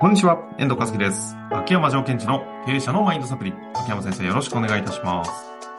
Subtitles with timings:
[0.00, 1.36] こんにちは、遠藤和樹です。
[1.50, 3.52] 秋山条件地の経営者のマインドサプリ。
[3.74, 5.30] 秋山先生、よろしくお願いいたします。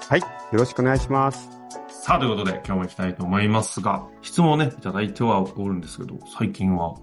[0.07, 0.20] はい。
[0.20, 1.49] よろしくお願いします。
[1.89, 6.93] さあ、ということで、今日も行きたいと思いますが、質問をね、いただいてはおるんですけど、最近は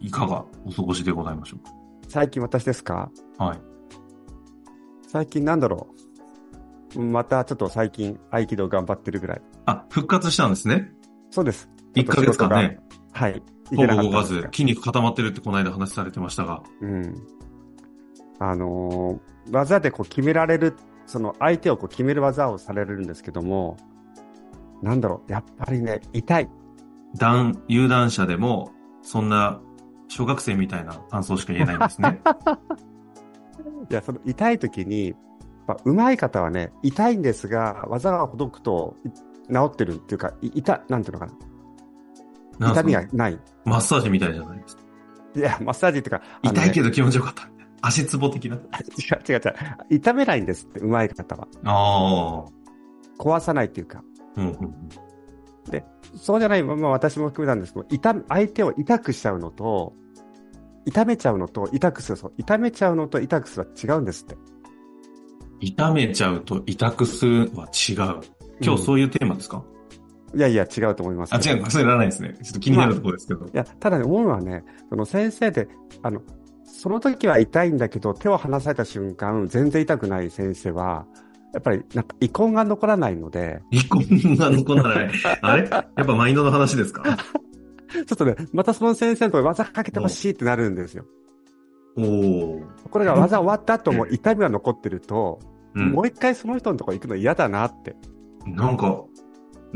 [0.00, 1.60] いかがお過ごしでございましょう
[2.08, 3.12] 最近私ですか？
[3.38, 3.60] かはい。
[5.06, 5.86] 最近なんだろ
[6.96, 7.00] う？
[7.00, 9.42] またちょっと最近合気道頑張ってるぐらい。
[9.66, 10.90] あ、復活したんですね。
[11.30, 11.70] そうです。
[11.94, 12.80] 1ヶ月間ね、
[13.16, 13.42] はい。
[13.72, 17.14] いほぼ動かず筋肉固まってるってこの間話されてましたが、うん。
[18.38, 20.76] あのー技でこう決められる、
[21.06, 23.76] その相手をこう決める技をされるんですけども、
[24.82, 25.32] なんだろう。
[25.32, 26.48] やっぱりね、痛い。
[27.16, 29.60] 弾、有段者でも、そんな、
[30.08, 32.20] 小学生みたいな感想しか言えないんですね。
[33.88, 35.14] いや、その痛い時に、
[35.66, 39.10] まあ、上手い方はね、痛いんですが、技がほどくとい
[39.52, 41.32] 治ってるっていうか、い痛、なんていうのかな。
[42.60, 43.38] 痛みがない。
[43.64, 44.82] マッサージみたいじゃないですか。
[45.36, 47.48] いや、マッサージっていうか、ね痛いけど気持ちよかった。
[47.82, 48.56] 足つぼ的な。
[48.56, 48.62] 違う
[49.32, 49.54] 違う違う。
[49.90, 51.48] 痛めないんですって、上手い方は。
[51.64, 53.22] ああ。
[53.22, 54.02] 壊さないっていうか。
[54.36, 54.74] うんうんうん。
[56.14, 59.92] そうじゃない、まあ私も含めたんですけど、痛、相手を痛くしちゃうのと、
[60.84, 64.36] 痛めちゃうのと痛くする、そう、痛めちゃうのと痛くするは違うんですって。
[65.60, 67.96] 痛めちゃうと痛くするは違う。
[68.60, 69.64] 今日そういうテーマですか、
[70.34, 71.38] いやいや、違うと思いますあ。
[71.38, 72.34] 違うのそれいらないですね。
[72.42, 73.46] ちょっと気になるところですけど。
[73.46, 75.68] いや、ただね、思うのはね、その先生で、
[76.02, 76.20] あの、
[76.64, 81.06] その時は痛いんだけど、手を離された瞬間、全然痛くない先生は、
[81.54, 85.10] やっぱり、なんか、遺恨が残らないので、離婚が残らない。
[85.40, 85.68] あれ？
[85.70, 87.02] やっぱマインドの話ですか？
[87.88, 91.04] ちょっとね、またその先生のところ技かけてほしいってなるんですよ。
[91.96, 92.62] おお。
[92.90, 95.38] これが技終わった後も痛みが残ってると、
[95.74, 96.02] うんも。
[96.02, 97.96] う一回その人のところ行くの嫌だなって。
[98.44, 99.02] なんか、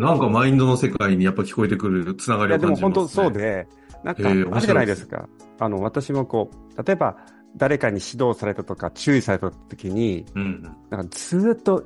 [0.01, 3.23] なんかマインドの世界にやっぱ聞こえてくるつながいや、りをでも感じます、ね。
[3.23, 3.33] 本当そう。
[3.33, 3.69] で、
[4.03, 5.29] なんか、あるじゃないですか。
[5.59, 7.17] あの、私もこう、例えば、
[7.56, 10.62] 誰かに指導されたとか、注意された時に、うん。
[10.89, 11.84] なんかずーっと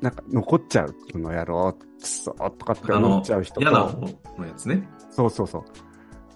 [0.00, 0.94] なんか残っちゃう。
[1.12, 4.00] この野郎、くそーとかって思っちゃう、人と、嫌な方
[4.38, 4.88] のやつね。
[5.10, 5.62] そうそうそう。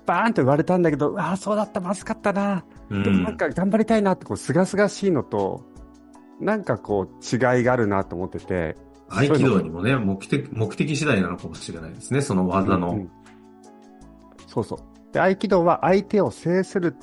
[0.06, 2.65] バーンと言われたんだけど、うわあ、そうだった、まずかったな。
[2.91, 3.37] うでもなんん。
[3.37, 5.65] か頑張りたいなって、こう、すがすがしいのと、
[6.41, 8.77] なんかこう、違いがあるなと思ってて、
[9.15, 12.21] 合気道にもね、目的、目的次第なのかもしれないですね。
[12.21, 12.91] その技の。
[12.91, 13.11] うんうん
[14.55, 15.13] そうそう。
[15.13, 16.95] で、合気道は相手を制する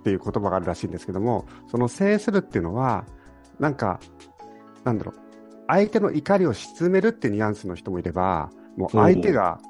[0.00, 3.04] っていう言葉があるらしいんですけども、その制するっていうのは、
[3.60, 4.00] なんか、
[4.84, 5.14] なんだろう、
[5.68, 9.60] 相手の怒りを鎮めるってニュアンスの人もいれば、もう相手が、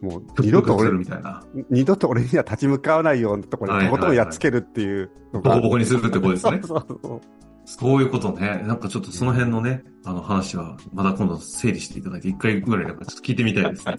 [0.00, 1.42] もう二度と俺するみたいな。
[1.68, 5.10] 二度と俺には立ち向かわないようなところにとことんやっつけるっていう。
[5.32, 7.20] ボコボコにするってことですね そうそうそう。
[7.64, 8.62] そういうことね。
[8.66, 13.96] なんかちょっとその辺のね、あの話は、まだ今度整理していただいて、一回ぐらいなんかちょっと聞いてみたいですね。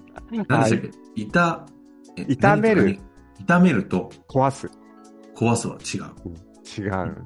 [0.48, 0.92] 何でしたっけ？
[1.16, 1.66] 痛、
[2.18, 3.00] え痛める。
[3.40, 4.70] 痛めると壊す。
[5.36, 6.82] 壊すは違う。
[6.82, 7.26] 違う。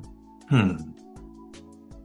[0.52, 0.78] うん。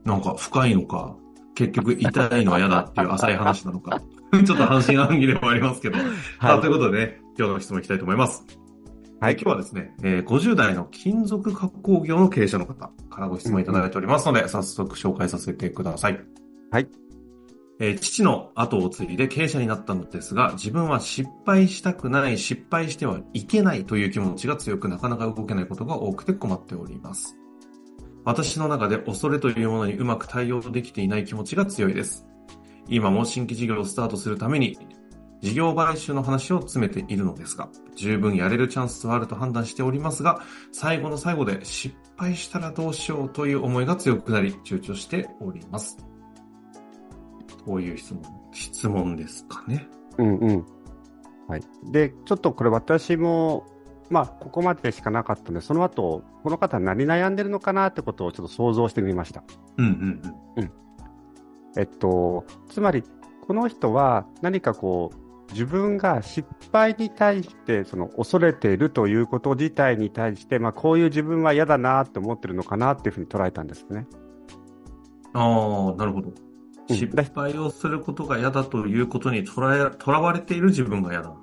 [0.05, 1.16] なんか深いのか、
[1.55, 4.03] 結局痛いのは嫌だっていう浅い話なのか、
[4.45, 5.97] ちょっと半信半疑でもありますけど。
[5.97, 8.45] さあ、ということでね、今日の質問いきたいと思います。
[9.25, 16.21] はい今日はですね、えー50代の金属加工業の経営者の方からご質問いただいておりますので、早速紹介させてください。
[16.71, 16.89] はい。
[17.81, 27.34] えー父の後を継いで経営者になったのですが、自分は失敗したくない、失敗してはいけないという気持ちが強くなかなか動けないことが多くて困っております。
[28.27, 32.27] 私の中で恐れというものにうまく対応できていない気持ちが強いです。
[32.89, 34.77] 今も新規事業をスタートするために
[35.44, 40.41] 事業買収の話を詰めているのですが、十分やれるチャンスはあると判断しておりますが、
[40.72, 45.99] 最後の最後で失敗したらどうしようという思いが強くなり、躊躇しております。
[47.66, 48.22] こういう質問、
[48.53, 49.87] 質問ですかね。
[50.16, 50.66] うんうん。
[51.47, 51.62] はい。
[51.93, 53.66] で、ちょっとこれ私も、
[54.09, 59.44] まあ、ここまでしかなかったので、その後、この方何悩んでるのかなってことをちょっと想像してみました。
[59.77, 60.22] うんうん
[60.56, 60.72] うん。
[61.77, 63.04] えっと、つまり、
[63.47, 65.24] この人は何かこう、
[65.54, 74.06] 自分が失敗に対して、その恐れているということ自体に対して、まあ、こういう自分は嫌だなって思ってるのかなっていうふうに捉えたんですね。
[75.33, 76.28] ああ、なるほど。
[76.28, 76.45] うん
[76.91, 81.34] 失敗をすることが嫌だということにとらえ、とらわれている自分が嫌だ。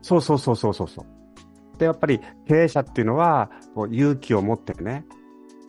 [0.00, 1.78] そうそうそうそうそうそう。
[1.78, 3.50] で、やっぱり経営者っていうのは、
[3.90, 5.04] 勇気を持ってね、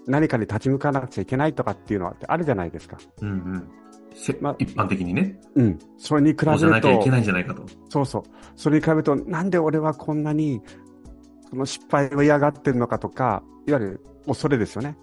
[0.07, 2.97] 何かに立ち向かわなくちゃいけないとかっていうのはあるじゃないですか。
[3.21, 3.69] うんうん。
[4.15, 5.39] せま一般的にね。
[5.55, 5.79] うん。
[5.97, 7.63] それに比べこうじゃなるときゃいけ、ないんじゃないかと。
[7.89, 8.23] そうそう。
[8.55, 10.61] それに比べると、なんで俺はこんなに、
[11.49, 14.97] その失敗を嫌がってるのかとか、いわゆる恐れですよね。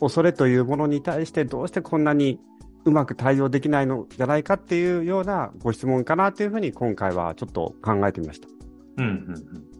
[0.00, 2.38] 恐れというものに対してどうしてこんなに
[2.84, 8.48] うまく対応できないのじゃないかっていうようなご質問かなというふうに今回はちょっと考えてみました。
[8.98, 9.76] うんうんうん。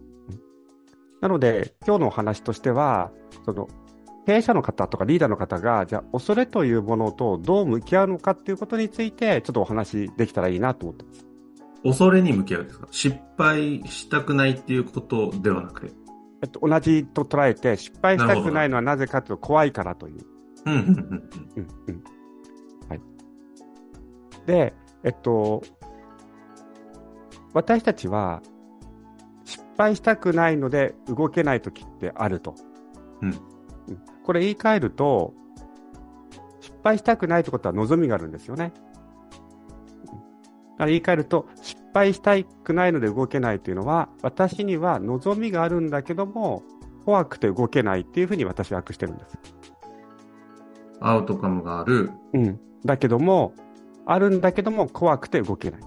[1.21, 3.11] なので、今日のお話としては、
[3.45, 3.67] その、
[4.27, 11.25] 経営者の方とかリーダーの方が、じゃあ、恐れというものとどう向き合うのかっていうことについて、ちょっとお話できたらいいなと思ってます。
[11.83, 12.87] 恐れに向き合うですか？
[12.91, 15.93] 失敗したくないっていうことではなくて？
[16.43, 20.17] えっと、同じと捉えて、失敗したくないのはなぜかというと怖いからという。
[20.65, 20.93] うん、うん、うん。
[21.55, 22.03] うん、うん。
[22.89, 23.01] はい。
[24.45, 24.73] で、
[25.05, 25.63] えっと、
[27.53, 28.41] 私たちは、
[29.45, 32.55] 失敗したくないので動けない時ってあると。
[33.21, 33.39] うん。
[34.27, 35.33] これ言い換えると、
[36.59, 38.73] 失敗したくないってことは望みがあるんですよね。
[40.79, 46.61] 言い換えると、失敗したくないので動けないというのは、私には望みがあるんだけども、
[47.05, 49.39] 怖くて動けないっていうふうに私は訳してるんです。
[50.99, 52.11] アウトカムがある。
[52.33, 52.59] うん。
[52.83, 53.53] だけども、
[54.05, 55.81] あるんだけども怖くて動けない。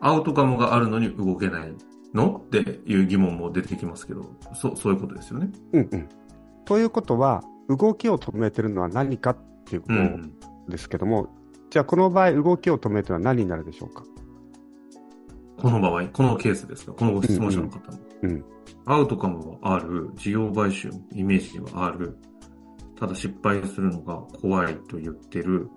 [0.00, 1.72] アウトカムがあるのに動けない
[2.12, 2.42] の？
[2.44, 4.24] っていう疑問も出てきますけど、
[4.54, 5.52] そそういうことですよね。
[5.74, 6.08] うんうん。
[6.64, 11.28] ということは、動きを止めてるのは何かっていうことですけども、うん、
[11.70, 14.04] じゃあこの場合、動きを止めてるのは何になるでしょうか？
[15.58, 16.92] この場合、このケースですか？
[16.92, 17.98] このご質問者の方の。
[18.22, 18.44] うん、うん、
[18.86, 22.18] アウトカムはある、事業買収のイメージはある、
[22.98, 25.68] ただ失敗するのが怖いと言ってる、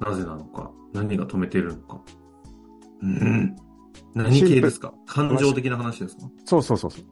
[0.00, 2.00] なぜなのか、何が止めてるのか。
[3.02, 3.56] うん。
[4.14, 4.92] 何系ですか？
[5.06, 6.28] 感情的な話ですか？
[6.44, 7.04] そうそうそうそう。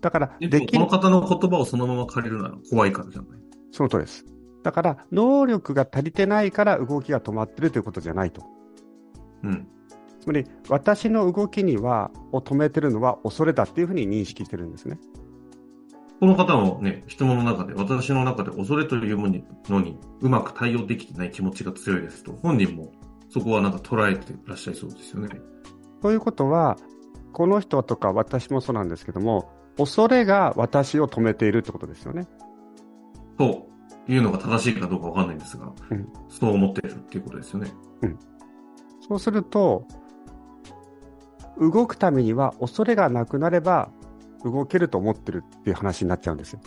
[0.00, 3.40] だから、できこの方の言葉をそのまま借りるなら怖いからじゃない？
[3.72, 4.24] そのとです。
[4.62, 8.42] だから、能力が足りてないから動きが止まってるということじゃないと。
[9.42, 9.68] うん。
[10.20, 14.98] つまり、私の動きには、を止めてるのは恐れだっていうふうに認識してるんですね。
[16.20, 19.28] この方のね、質問の中で、私の中で恐れというも
[19.68, 22.92] のにうまく対応できてない気持ちが強いですと、本人も
[23.30, 25.40] そこはなんか捉えていらっしゃいそうですよね。
[26.02, 26.76] ということは、
[27.32, 29.50] この人とか私もそうなんですけども、
[29.80, 32.26] 恐れが私を止めているってことですよね。
[33.38, 33.66] と
[34.06, 37.72] いうのが正しいかどうかわかんないんですが、うん、そう思っているっていうことですよね。
[38.02, 38.18] うん。
[39.08, 39.86] そうすると、
[41.58, 43.90] 動くためには恐れがなくなれば
[44.44, 46.60] 動けると思ってるっていう話になっちゃうんですよ。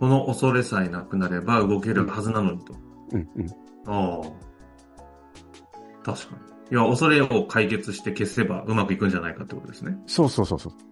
[0.00, 2.74] この恐れさえなくなれば動けるはずなのにと。
[3.12, 3.48] うんうん。
[3.86, 4.22] ああ。
[6.04, 6.36] 確か
[6.70, 6.76] に。
[6.76, 9.96] いや、恐れを解決して消せばうまくいくんじゃないかってことですね。
[10.06, 10.87] そうそうそうそう。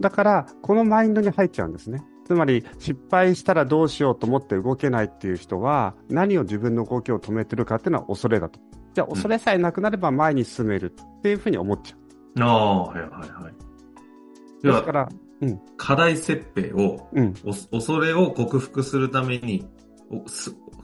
[0.00, 2.04] だから、このマインドに入っちゃうんですね。
[2.24, 8.60] つまり、失敗したらどうしようと思って動けないっていう人は、何を自分の動きを止めてるかっていうのは恐れだと。
[8.94, 12.42] じゃあ、恐れさえなくなれば前に進めるっていうふうに思っちゃう。
[12.42, 14.66] ああ、はいはいはい。
[14.66, 15.08] だから、
[15.40, 19.66] うん、課題設定を、うん、恐れを克服するために、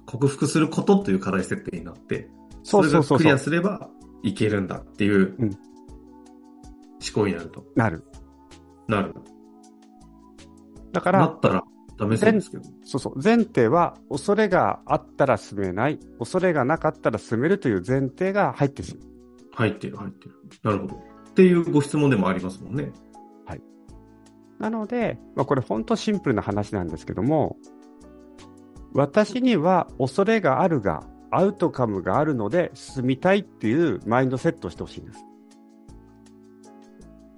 [0.06, 2.30] 克服することという課題設定になって、
[2.62, 3.90] それがクリアすれば
[4.22, 5.50] いけるんだっていう思
[7.12, 7.64] 考になると。
[7.74, 8.04] なる。
[8.88, 9.14] なる。
[10.92, 11.64] だから、なったら
[11.98, 12.64] ダメそうですけど。
[12.84, 13.20] そうそう。
[13.22, 19.08] 前提は、恐れがあったら進めない、恐れがなかったら進めるという前提が入ってしまう。
[19.52, 20.34] 入ってる、入ってる。
[20.62, 20.94] なるほど。
[20.96, 22.92] っていうご質問でもありますもんね。
[24.58, 27.58] なので、まあ、これ本当シンプルな話なんですけども、
[28.92, 35.18] 私には恐れがあるが、アウトカムがあるので進みたいっていうマインドセットをしてほしいんです。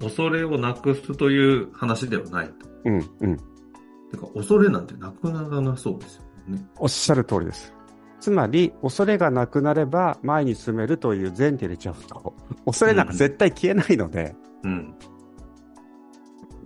[0.00, 2.54] 恐れをなくすという話ではないと。
[2.84, 3.36] うんうん。
[3.36, 6.66] てか、恐れなんてなくならなそうですよね。
[6.78, 7.72] おっしゃる通りです。
[8.20, 12.34] つまり、恐れがなくなれば前に進めるという前提でちゃうと、
[12.64, 14.94] 恐れなんか絶対消えないので、うん、うん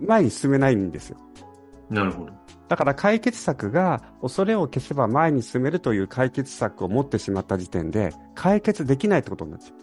[0.07, 1.17] 前に進めないんですよ。
[1.89, 2.33] なるほど。
[2.67, 9.77] だから解決策が恐れを消せば前に進めるという解決策を持ってしまった時点で解決できないってことになっちゃう。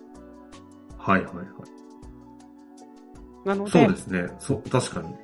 [0.98, 1.46] はいはいはい。
[3.48, 3.70] なので。
[3.70, 4.28] そうですね。
[4.38, 5.14] そう、確かに。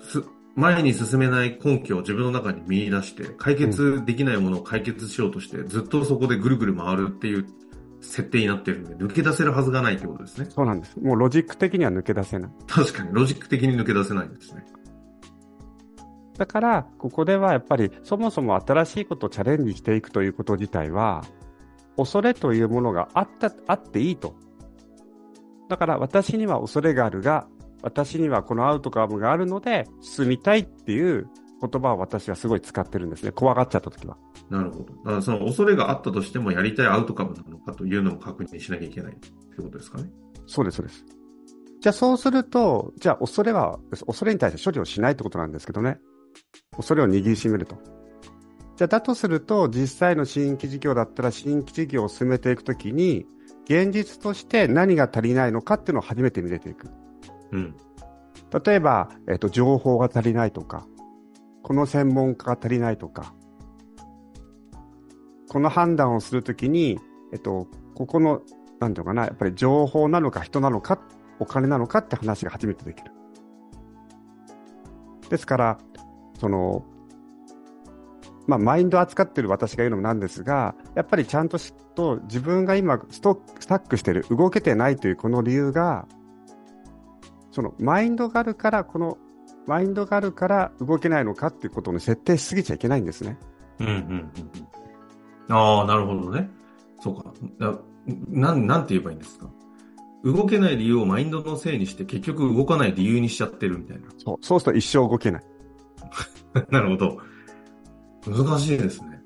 [0.00, 7.46] す、前に進めない根拠を自分の中に見出して、解決できないものを解決しようとして、うん、ずっとそこでぐるぐる回るっていう
[8.00, 10.46] 設定になってるんで、抜け出せるはずがないってことですね。
[10.50, 10.98] そうなんです。
[10.98, 12.50] もうロジック的には抜け出せない。
[12.66, 14.64] 確かに、ロジック的に抜け出せないんですね。
[16.38, 21.24] だから、ここではやっぱり、そもそも新しいことをチャレンジしていくということ自体は、
[21.96, 24.36] 恐れというものがあった、あっていいと。
[25.68, 27.46] だから私には恐れがあるが、
[27.82, 31.28] 私にはこのアウトカムがあるので進みたいっていう
[31.60, 33.32] 言葉を私はすごい使ってるんですね。
[33.32, 34.16] 怖がっちゃった時は。
[34.50, 34.84] なるほど。
[34.84, 40.10] だからその恐れがあったとしてもやりたいアウトカムなのかというのも確認しなきゃいけないってことですかね。
[40.46, 41.04] そうです、そうです。
[41.80, 45.98] じゃあそうすると、じゃあ恐れは、恐れに対して処理をしないってことなんですけどね。
[46.76, 47.76] 恐れを握りしめると。
[48.76, 53.26] じゃあだとすると、実際の新規事業だったら新規事業を進めていくときに、
[53.68, 56.88] 現実として何が足りないのかっていうのを初めて見れていく。
[57.52, 57.76] うん。
[58.64, 60.86] 例えば、えっ、と、情報が足りないとか、
[61.62, 63.34] この専門家が足りないとか、
[65.48, 66.98] この判断をするときに、
[67.32, 68.42] えっと、ここの、
[68.80, 70.98] なんていうのかな、やっぱり情報なのか人なのか、
[71.38, 73.12] お金なのかって話が初めてできる。
[75.28, 75.78] ですから、
[76.40, 76.84] その、
[78.48, 86.08] まあ、マインドを扱ってる私が言うのもなんですが、やっぱりちゃんとしと自分が今ストスタックしてる、動けてないというこの理由が、
[87.52, 89.18] そのマインドがあるから、この
[89.66, 93.38] マインドがあるから動けないのかっていうことに設定しすぎちゃいけないんですね。
[93.80, 94.00] うんうんうん
[95.48, 95.54] うん。
[95.54, 96.48] ああ、なるほどね。
[97.00, 97.32] そうか。
[97.58, 97.78] な、
[98.28, 99.50] なん、なんて言えばいいんですか？
[100.24, 104.08] 動けない理由をマインドのせいにして結局動かない理由にしちゃってるみたいな。
[104.16, 104.36] そう。
[104.40, 105.44] そうすると一生動けない。
[106.70, 107.18] なるほど。
[108.28, 109.22] 難しいですね。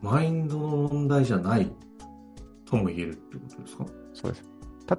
[0.00, 1.70] マインドの問題じゃない
[2.64, 3.86] とも言えるってことですか？
[4.14, 4.44] そうです。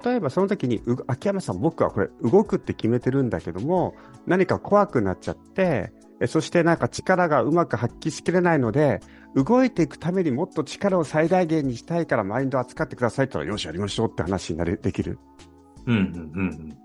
[0.04, 3.94] 例えばその時に、秋山さん、僕はこれ動くって決めてるんだけども、
[4.26, 5.92] 何か怖くなっちゃって、
[6.26, 9.00] そしてなんか力がうまく発揮しきれないので、
[9.34, 15.18] 動いていくためにもっと力を最大限にしたいからマインドを扱ってくださいって言ったら、よし、やりましょうって話になれできる。
[15.86, 16.76] うん、うん、うん、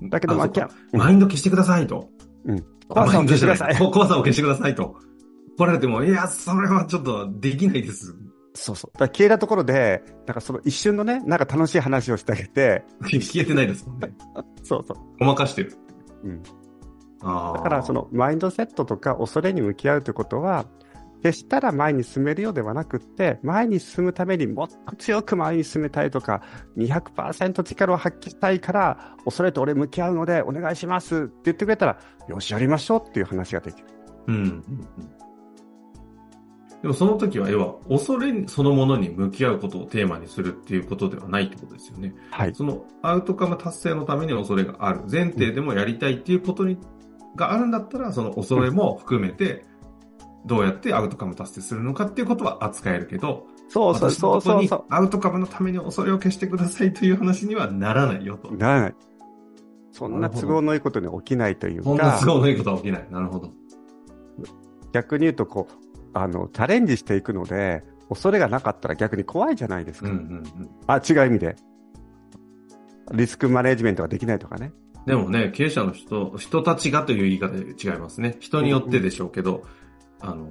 [0.00, 0.10] うん。
[0.10, 0.48] だけど、マイ
[1.16, 2.08] ンド消してくださいと。
[2.44, 2.64] うん。
[2.92, 3.76] 怖さを消してください。
[3.76, 4.96] 怖さを消してくださいと。
[5.56, 8.14] 来られても、いや、それはちょっとできないです。
[8.54, 8.98] そうそう。
[8.98, 12.84] だ消えたところで、なんかその一瞬のね、なんか楽しい話をしてあげて。
[13.02, 14.12] 消えてないですもんね。
[14.62, 14.96] そうそう。
[15.18, 15.76] ごまかしてる。
[16.24, 16.42] うん。
[16.42, 20.64] だからそのマインドセットとか恐れに向き合うということは、
[21.22, 26.42] 決したら前に進めるようではなくって、前に進むためにもっと強く前に進めたいとか、
[26.76, 31.98] 200%力を発揮したいから、恐れと俺向き合うのでお願いしますって言ってくれたら、
[32.28, 33.88] よし、やりましょうっていう話ができる。
[34.28, 34.64] うん。
[36.82, 42.14] でもその時は、要は、恐れそのものに向き合うことをテーマにするっていうことではないってことですよね。
[42.30, 42.54] はい。
[42.54, 45.02] そのアウトカム達成のために恐れがある。
[45.10, 46.78] 前提でもやりたいっていうことに、
[47.36, 49.66] があるんだったら、その恐れも含めて、
[50.46, 54.84] どうやってアウトカム達成するのかっていうことは扱えるけど、そうそうそうそうそう。
[54.88, 58.50] アウトカムのために恐れを消してくださいという話にはならないよと。
[58.52, 58.94] ならない。
[59.92, 61.84] そんな都合のいいことに起きないというか。
[61.84, 63.06] そんな都合のいいことは起きない。
[63.10, 63.52] なるほど。
[64.92, 65.74] 逆に言うと、こう、
[66.14, 70.08] あの、チャレンジしていくので、恐れがなかったら逆に怖いじゃないですか。
[70.08, 71.56] うんうんうん、あ、違う意味で。
[73.12, 74.72] リスクマネジメントができないとかね。
[75.06, 78.36] でもね、経営者の人、人たちがという言い方で違いますね。
[78.40, 79.66] 人によってでしょうけど、うんうん、
[80.20, 80.48] あの、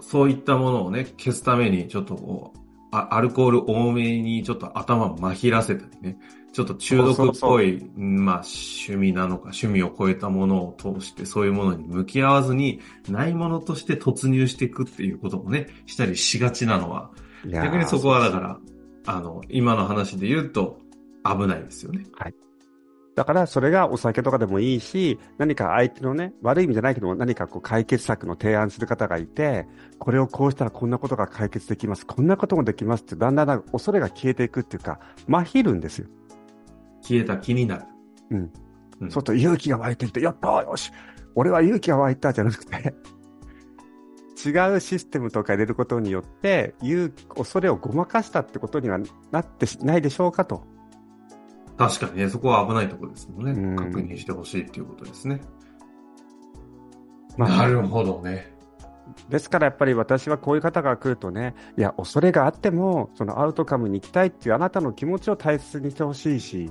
[0.00, 2.60] そういったものをね、消すために、ちょっとこう、
[2.92, 6.18] アルコール多めにちょっと頭をまひらせたりね、
[6.52, 17.12] ちょっと中毒っぽい、まあ趣味なのか趣味を超えたものを通してそういうものに向き合わずに、ないものとして突入していくっていうこともね、したりしがちなのは、
[17.46, 18.58] 逆にそこはだから、
[19.06, 20.80] あの、今の話で言うと
[21.24, 22.04] 危ないですよね。
[22.18, 22.34] はい。
[23.16, 29.66] だからそれがお酒とかでもいいし、何か相手のね、悪い意味じゃないけども、何かこう解決策の提案する方がいて、
[29.98, 36.08] これをこうしたらこんなことが解決できます、こんなこともできますって、だんだん恐れが消えていくっていうか、まひるんですよ。
[37.02, 37.84] 消えた気になる。
[38.30, 38.52] うん。
[39.00, 40.92] うん、そうすると勇気が湧いてきて、やったよし
[41.34, 42.94] 俺は勇気が湧いたじゃなくて
[44.44, 46.74] 違うシステムとか入れることによって、
[47.34, 48.98] 恐れをごまかしたってことには
[49.30, 50.64] なってないでしょうかと。
[51.80, 53.52] 確かにね、そこは危ないところですもんね。
[53.52, 55.40] ん確認してほしいっていうことですね。
[57.38, 58.54] まあ、なるほどね。
[59.30, 66.70] ですからやっぱり私はこういう方が来るとね、いや、恐れがあっても、そのアウトカムに行きたいっていうあなたの気持ちを大切にしてほしいし、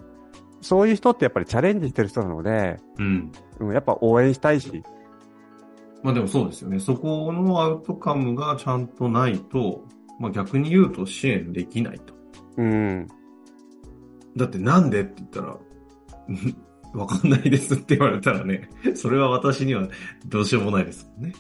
[0.61, 3.31] そういう人ってやっぱりチャレンジしてる人なので、うん。
[3.73, 4.83] やっぱ応援したいし。
[6.03, 6.79] まあでもそうですよね。
[6.79, 9.83] そこのアウトカムがちゃんとないと、
[10.19, 12.13] まあ逆に言うと支援できないと。
[12.57, 13.07] うん。
[14.39, 15.58] だってなんでって言ったら、
[17.00, 19.88] わかんないですって言われたらね、それは私には
[20.27, 21.36] どうしようもないですもんね。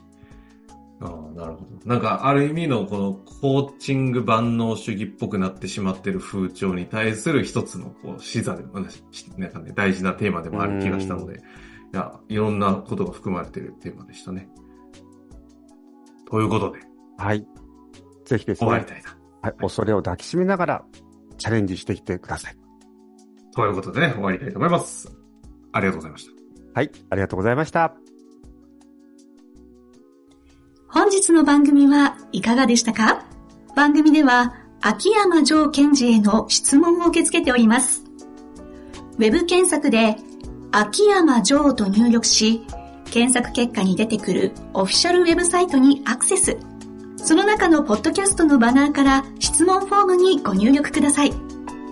[1.01, 1.65] ああ、なるほど。
[1.85, 11.41] なんか、ある意味のこのコーチング万能主義っぽくなってしまってる風潮に対する一つのこう視座でも、なんかね、大事なテーマでもある気がしたので、
[11.93, 14.49] いや、いろんなことが含まれているテーマでしたね。
[16.29, 16.79] ということで。
[17.17, 17.47] はい。
[18.25, 18.67] ぜひですね。
[18.67, 19.17] 終わりたいな。
[19.41, 19.53] はい。
[19.57, 20.85] 恐れを抱きしめながら、
[21.37, 22.57] チャレンジしてきてください。
[23.55, 25.11] ということでね、終わりたいと思います。
[25.71, 26.31] ありがとうございました。
[26.75, 26.91] はい。
[27.09, 27.93] ありがとうございました。
[30.87, 33.25] 本日の番組はいかがでしたか？
[33.75, 38.03] 番組では秋山城賢治への質問を受け付けております。
[39.17, 40.15] ウェブ検索で
[40.71, 42.65] 秋山城と入力し、
[43.05, 46.57] 検索結果に出てくるオフィシャルウェブサイトにアクセス。
[47.17, 51.33] その中のポッドキャストのバナーから質問フォームにご入力ください。